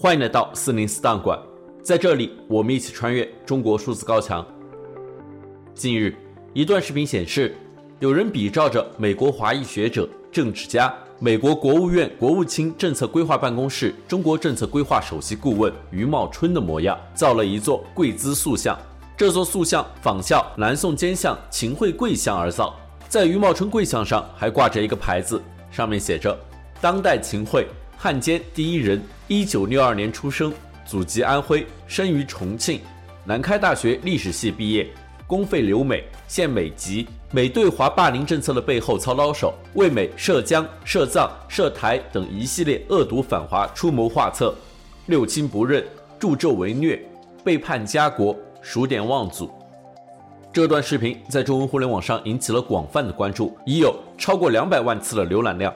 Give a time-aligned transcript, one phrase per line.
[0.00, 1.36] 欢迎来到四零四档案馆，
[1.82, 4.46] 在这里我们一起穿越中国数字高墙。
[5.74, 6.14] 近日，
[6.54, 7.56] 一段视频显示，
[7.98, 18.78] 有人比照着美国华裔学者、政治家、美国国务院国务卿政策规划办公室中国政策规划首席顾问余茂春的模样，造了一座跪姿塑像。
[19.16, 22.72] 这座塑像仿效南宋奸相秦桧跪像而造，
[23.08, 25.42] 在余茂春跪像上还挂着一个牌子，
[25.72, 26.38] 上面写着
[26.80, 27.66] “当代秦桧，
[28.00, 30.52] 汉奸第一人，一九六二年出生，
[30.86, 32.80] 祖籍安徽，生于重庆，
[33.24, 34.86] 南开大学历史系毕业，
[35.26, 44.54] 公费留美，现美籍，美对华霸凌政策的背后操刀手，为美涉疆、涉藏、涉台等一系列恶毒反华出谋划策，
[45.06, 45.84] 六亲不认，
[46.20, 47.04] 助纣为虐，
[47.42, 48.34] 背叛家国。
[48.60, 49.50] 数典忘祖，
[50.52, 55.72] 这段视频在中文互联网上引起了广泛的关注，已有超过两百万次的浏览量。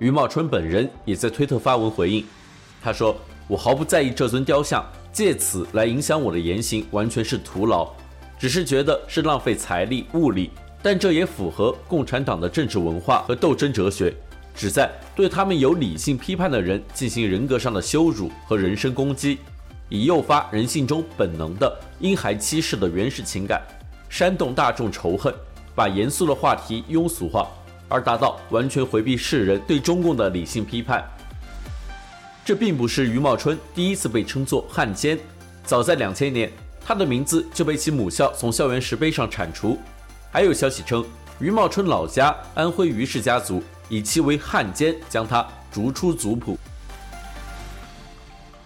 [0.00, 2.24] 余茂春本人也在推特发文回应，
[2.82, 3.16] 他说
[3.46, 7.88] ：“我毫不在意这尊雕像，借此来影响我的言行完全是徒劳，
[8.36, 10.50] 只是觉得是浪费财力物力，
[10.82, 14.12] 但这也符合共产党的政治文化和斗争哲学，
[14.52, 19.38] 旨在对他们有理性批判的人进行人格上的羞辱和人身攻击。”
[19.90, 23.62] 以诱发人性中本能的婴孩欺世的原始情感，
[24.08, 25.32] 煽动大众仇恨，
[25.74, 27.46] 把严肃的话题庸俗化，
[27.94, 31.08] 而达到完全回避世人对中共的理性批判。
[32.44, 35.16] 这并不是余茂春第一次被称作汉奸，
[35.62, 36.50] 早在两千年，
[36.84, 39.78] 他的名字就被其母校从校园石碑上铲除。
[40.32, 41.06] 还有消息称，
[41.38, 46.58] 余茂春老家安徽余氏家族以其为汉奸，将他逐出族谱。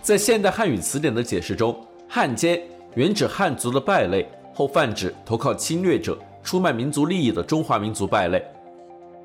[0.00, 2.58] 在现代汉语词典的解释中，“汉奸”
[2.96, 8.42] 原指汉族的败类，后泛指投靠侵略者、出卖民族利益的中华民族败类。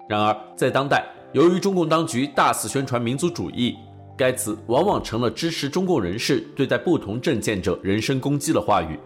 [0.07, 3.75] 然而，在当代，由于中共当局大肆宣传民族主义，
[4.17, 8.99] 该词往往成了支持中共人士对待不同政见者人身攻击的话语。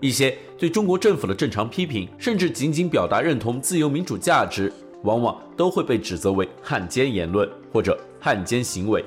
[0.00, 4.72] 一些对中国政府的正常批评，甚至仅仅表达认同自由民主价值，
[5.02, 9.04] 往往都会被指责为汉奸言论或者汉奸行为。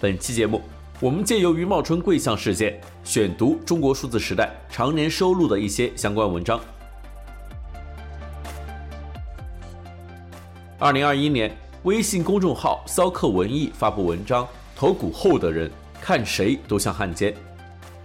[0.00, 0.60] 本期节目。
[1.00, 6.60] 我们借由余茂春跪像事件，选读中国数字时代常年收录的一些相关文章。
[10.82, 14.44] 二零二一年，微信公众号骚客文艺发布文章
[14.74, 15.70] ：“头骨厚的人
[16.00, 17.32] 看谁都像汉奸。”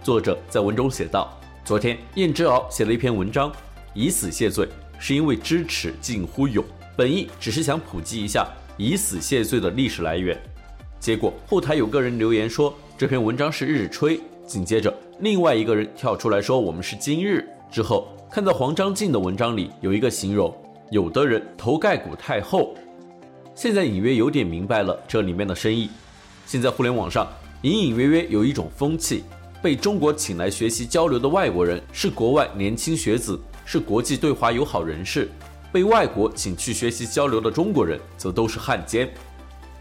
[0.00, 1.36] 作者在文中写道
[1.66, 3.50] ：“昨天，燕之敖写了一篇文章，
[3.94, 6.64] 以死谢罪，是因为知耻近乎勇。
[6.96, 8.46] 本意只是想普及一下
[8.76, 10.40] 以死谢罪的历史来源。”
[11.00, 12.72] 结果后台有个人留言说。
[12.96, 17.44] 这篇文章是日吹，紧接着另外一个人跳出来说我们是今日。
[17.72, 20.56] 之后看到黄章进的文章里有一个形容，
[20.90, 22.74] 有的人头盖骨太厚。
[23.54, 25.90] 现在隐约有点明白了这里面的深意。
[26.46, 27.26] 现在互联网上
[27.62, 29.24] 隐隐约约有一种风气，
[29.62, 35.26] 被中国请来学习交流的外国人是国外年轻学子，是国际对华友好人士；
[35.70, 39.10] 被外国请去学习交流的中国人则都是汉奸。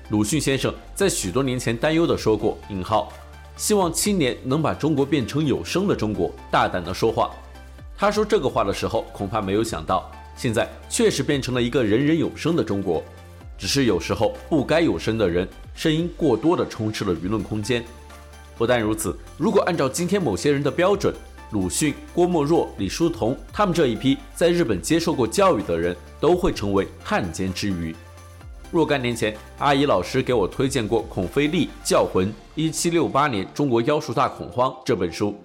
[0.09, 3.13] 鲁迅先生在许多年前担忧地说过：“引号，
[3.55, 7.31] 希望青年能把中国变成有声的中国，大胆地说话。”
[7.97, 13.03] 他说这个话的时候，恐怕没有想到，现在确实变成了一个人人有声的中国。
[13.57, 17.83] 只是有时候不该有声的人，声音过多的充斥了舆论空间。
[18.55, 21.11] 不但如此，如果按照今天某些人的标准，
[21.51, 27.95] 鲁迅、郭沫若、李叔同他们这一批在日本接受过教育的人，都会成为汉奸之余。
[28.71, 35.35] 若干年前，阿姨老师给我推荐过孔飞力《教魂：一七六八年中国妖术大恐慌》这本书，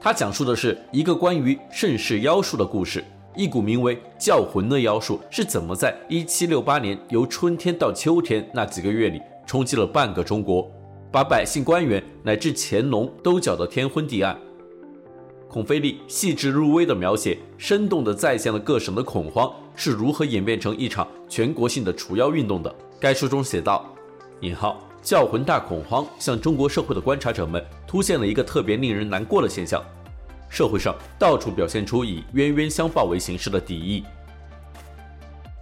[0.00, 3.02] 它讲述的是一个关于盛世妖术的故事。
[3.34, 10.70] 一股名为“教魂”的妖术是怎么在一七六八年由春天到秋天那几个月里冲击了半个中国，
[11.10, 14.38] 把百姓、官员乃至乾隆都搅得天昏地暗。
[15.48, 22.74] 孔飞力细致入微的描写，生动地再现了各省的恐慌是如何演变成一场全国性的除妖运动的。
[23.00, 23.86] 该书中写道
[24.40, 29.82] ：“引号教魂大恐慌向中国社会的观察者们凸显了一个特别令人难过的现象：
[30.52, 34.04] 社会上到处表现出以冤冤相报为形式的敌意。”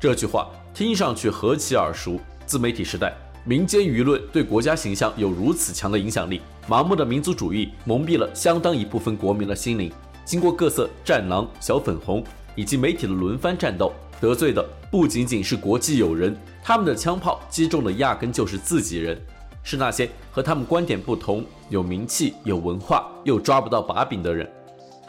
[0.01, 2.19] 这句话听上去何其耳熟！
[2.45, 3.15] 自媒体时代。
[3.43, 9.91] 民间舆论对国家形象有如此强的影响力，盲目的民族主义蒙蔽了相当一部分国民的心灵。
[10.27, 12.23] 经过各色战狼、小粉红
[12.55, 19.19] 以及媒体的轮番战斗，得罪的不仅仅是国际友人，他们的枪炮击中的压根就是自己人，
[19.63, 24.47] 是那些和他们观点不同、有名气、有文化又抓不到把柄的人。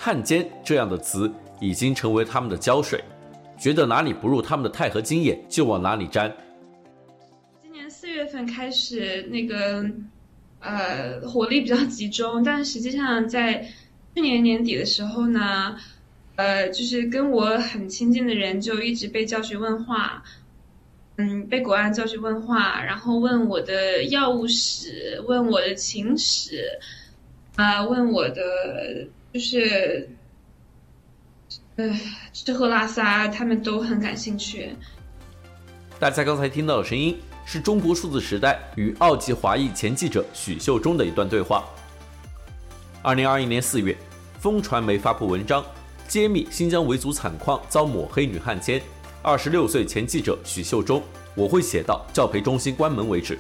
[0.03, 3.03] 汉奸这样的词已经成为他们的胶水，
[3.56, 6.36] 觉得哪里不入他们的钛合金眼就往哪里粘。
[7.62, 9.86] 今年四月份开始，那个
[10.59, 13.63] 呃火力比较集中，但实际上在
[14.15, 15.77] 去年年底的时候呢，
[16.36, 20.24] 呃，就是跟我很亲近的人就一直被叫去问话，
[21.18, 26.80] 嗯，被国安叫去问话，然后问我的药物史，问我的情史，
[27.56, 28.42] 啊、呃，问我的
[29.33, 30.10] 就是。
[31.78, 31.89] 呃，
[32.33, 34.75] 吃喝拉撒，他们都很感兴趣。
[35.98, 41.63] 大家刚才听到的声音是中国数字时代与澳籍华裔前记者许秀中的一段对话。
[43.01, 43.98] 二零二一年四月，
[44.38, 45.63] 风传媒发布文章，
[46.10, 48.81] 揭秘新疆维族惨况遭抹黑女汉奸，
[49.24, 51.01] 二十六岁前记者许秀中。
[51.36, 53.39] 我会写到教培中心关门为止。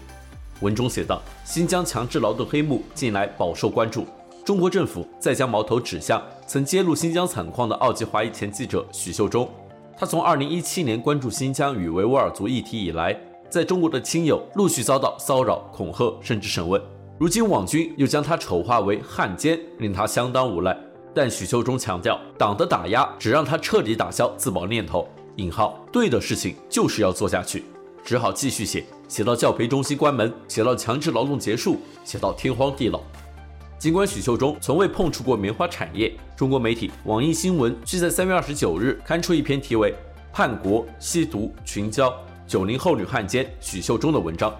[0.61, 4.07] 文中写道，新疆强制劳动黑幕近来饱受关注。
[4.43, 9.47] 中国政府再将矛头指向曾揭露新疆惨况的澳籍华裔前记者许秀中。
[9.95, 13.15] 他从2017年关注新疆与维吾尔族议题以来，
[13.51, 16.81] 在中国的亲友陆续遭到骚扰、恐吓，甚至审问。
[17.19, 20.75] 如今网军又将他丑化为汉奸，令他相当无奈。
[21.13, 25.07] 但许秀中强调，党的打压只让他彻底打消自保念头。
[25.35, 27.63] 引号，对的事情就是要做下去，
[28.03, 32.99] 只好继续写，写到教培中心关门，写到强制劳动结束，写到天荒地老。
[33.81, 39.91] 尽管许秀中从未碰触过棉花产业，中国媒体网易新闻却在三月二十九日刊出一篇题为
[40.31, 42.13] 《叛国、吸毒、群交：
[42.45, 44.55] 九零后女汉奸许秀中》的文章，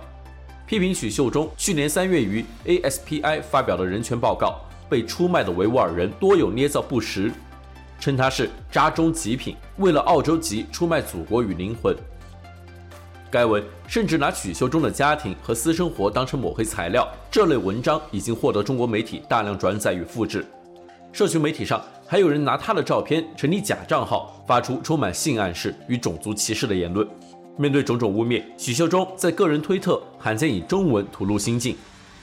[0.65, 4.59] 批评许秀中去年三月于 ASPI 发表的人权报告，
[4.89, 7.31] 被出卖的维吾尔人多有捏造不实，
[8.00, 11.95] 称他是渣中极品，为了澳洲籍出卖祖国与灵魂。
[13.31, 20.45] 该文甚至拿许秀中的家庭和私生活当成抹黑材料，这类文章已经获得中国媒体大量转载与复制。
[21.13, 27.07] 社群媒体上还有人拿他的照片成立假账号，发出充满性暗示与种族歧视的言论。
[27.57, 31.75] 面对种种污蔑，许秀中在个人推特罕见以中文吐露心境。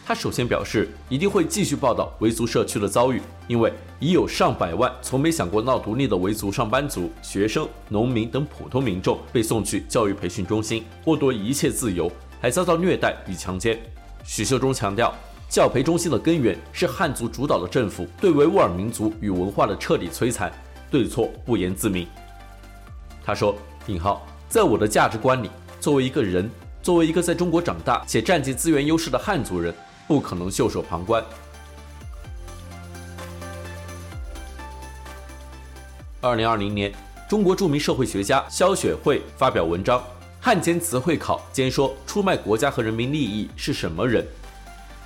[0.09, 3.71] 他首先表示，一定会继续报道维族社区的遭遇，因为
[4.01, 12.11] 已有上百万从没想过闹独立的维族上班族、学生、农民等普通民众被送去教育培训中心，剥夺一切自由，
[12.41, 13.79] 还遭到虐待与强奸。
[14.25, 15.15] 许秀中强调，
[15.47, 20.51] 教培中心的根源是汉族主导的政府对维吾尔民族与文化的彻底摧残，
[20.91, 22.09] 对错不言自明。
[23.23, 23.55] 他说
[23.89, 26.51] ：“引号，在我的价值观里，作为一个人，
[26.81, 29.71] 作为一个在中国长大且占尽资源优势的汉族人。”
[30.09, 31.23] 不可能袖手旁观。
[36.21, 36.93] 二零二零年，
[37.29, 40.01] 中国著名社会学家萧雪慧发表文章
[40.41, 44.27] 《汉奸词汇考》，兼说出卖国家和人民利益是什么人？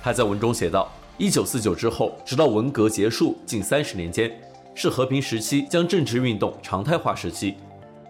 [0.01, 4.31] 他在文中写道：一九四九之后，直到文革结束近三十年间，
[4.73, 7.55] 是和平时期将政治运动常态化时期，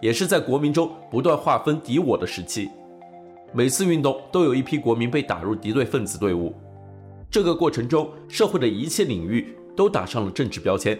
[0.00, 2.70] 也是在国民中不断划分敌我的时期。
[3.52, 6.54] 每次运动都有一批国民被打入敌对分子队伍。
[7.34, 10.96] 这个过程中，社会的一切领域都打上了政治标签，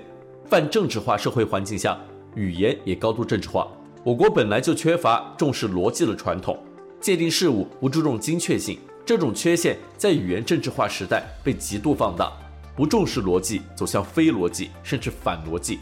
[0.50, 1.96] 泛政治化社会环境下，
[2.34, 3.69] 语言也高度政治化。
[4.02, 6.58] 我国本来就缺乏重视逻辑的传统，
[7.00, 12.32] 界定事物不注重精确性，这种缺陷在语言政治化时代被极度放大。
[12.75, 15.76] 不重视逻辑，走向非逻辑，甚至反逻辑；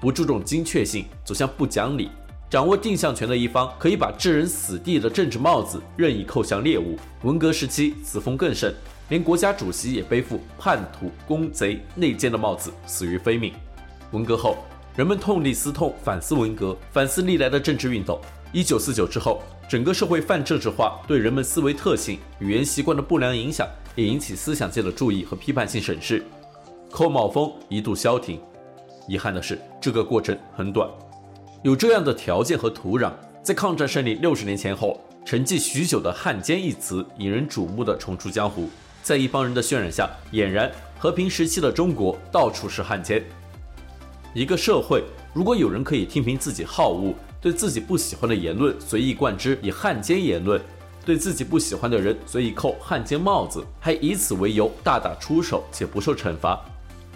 [0.00, 2.10] 不注重精确性，走向不讲理。
[2.48, 6.96] 掌握定向权的一方可以把置人死地的政治帽子任意扣向猎物。
[7.24, 8.72] 文革时期，此风更甚。
[9.10, 13.52] 连国家主席也背负叛徒、公贼、内奸的帽子，死于非命。
[14.12, 14.56] 文革后，
[14.96, 18.20] 人们痛定思痛，反思文革，反思历来的政治运动。
[18.52, 26.24] 一九四九之后，整个社会泛政治化对人们思维特性、语言习惯的不良影响，也引起思想界的注意和批判性审视。
[26.88, 28.40] 扣帽风一度消停。
[29.08, 30.88] 遗憾的是，这个过程很短。
[31.64, 33.12] 有这样的条件和土壤，
[33.42, 38.68] 在抗战胜利六十年前后，沉寂许久的“汉奸”一词引人瞩目的重出江湖。
[39.02, 43.24] 在一帮人的渲染下，俨然和平时期的中国到处是汉奸。
[44.34, 45.02] 一个社会
[45.34, 50.60] 如果有人可以听凭自己好恶，对自己不喜欢的言论随意灌之以汉奸言论，
[51.04, 56.62] 对自己不喜欢的人随意扣汉奸帽子，还以此为由大打出手且不受惩罚，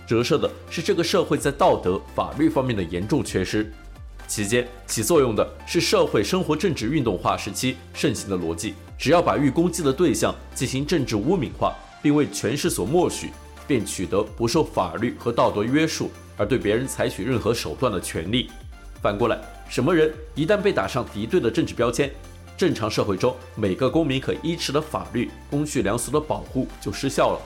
[0.06, 3.70] 折射的是这个社会在道德法律方面的严重缺失。
[4.26, 8.74] 其间起作用的是社会生活政治运动化时期盛行的逻辑。
[8.96, 13.30] 只要把欲攻击的对象进行政治污名化，并为权势所默许，
[13.66, 18.50] 便取得不受法律和道德约束而对别人采取任何手段的权利。
[19.02, 22.10] 反过来，什么人一旦被打上敌对的政治标签，
[22.56, 27.40] 正常社会中每个公民可依持的法律、公序良俗的保护就失效了。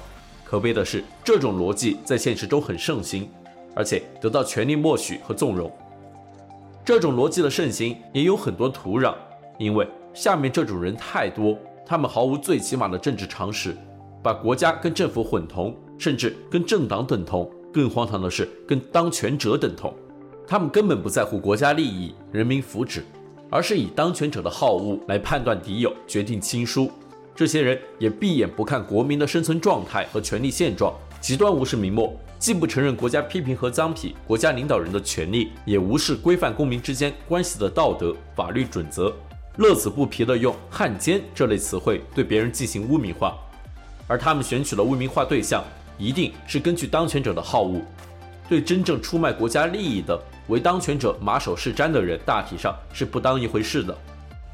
[0.45, 3.29] 可悲的是，这种逻辑在现实中很盛行，
[3.75, 5.71] 而且得到权力默许和纵容。
[6.85, 9.15] 这种逻辑的盛行也有很多土壤，
[9.59, 9.87] 因为。
[10.15, 13.77] 下面这种人太多，他们毫无最起码的政治常识，
[14.23, 17.51] 把国家跟政府混同，甚至跟政党等同。
[17.73, 19.95] 更荒唐的是，跟当权者等同。
[20.47, 23.03] 他们根本不在乎国家利益、人民福祉，
[23.51, 26.91] 而是以当权者的好恶来判断敌友、决定亲疏。
[27.37, 39.15] 这些人也闭眼不看国民的生存状态和权力现状，极端无视明末，既不承认国家批评和臧否国家领导人的权利，也无视规范公民之间关系的道德法律准则，
[39.59, 43.37] 乐此不疲地用“汉奸”这类词汇对别人进行污名化。
[44.07, 45.65] 而他们选取了污名化对象，
[45.99, 47.81] 一定是根据当权者的好恶。
[48.49, 53.99] 对真正出卖国家利益的、为当权者马首是瞻的人，大体上是不当一回事的。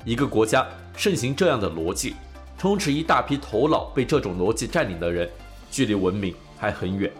[0.06, 2.14] 一个国家盛行这样的逻辑，
[2.56, 5.28] 充斥一大批头脑被这种逻辑占领的人，
[5.70, 7.12] 距离文明还很远。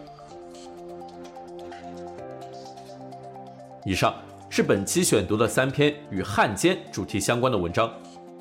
[3.85, 4.14] 以上
[4.57, 7.93] 是本期选读的三篇与汉奸主题相关的文章，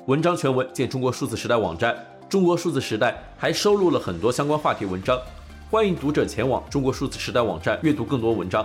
[0.06, 1.92] 文章全文见中国数字时代网站。
[2.28, 5.20] 中国数字时代还收录了很多相关话题文章。
[5.68, 8.64] 欢迎读者前往中国数字时代网站阅读更多文章。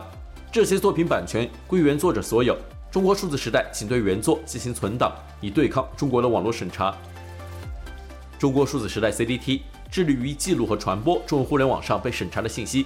[0.52, 2.56] 这些作品版权归原作者所有。
[2.92, 6.96] 中国数字时代仅对原作进行存档，以对抗中国的网络审查。
[8.38, 12.86] 中国数字时代 CDT 致力于记录和传播中文互联网上被审查的信息，